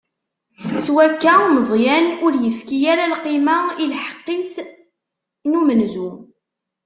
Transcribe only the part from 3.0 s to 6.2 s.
lqima i lḥeqq-is n umenzu.